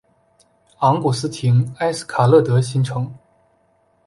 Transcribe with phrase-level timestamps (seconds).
[0.79, 3.13] 昂古斯廷埃斯卡勒德新城。